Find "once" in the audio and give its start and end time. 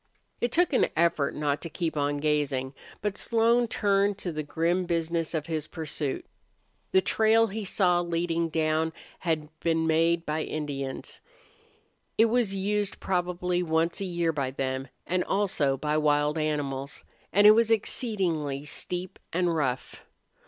13.61-14.01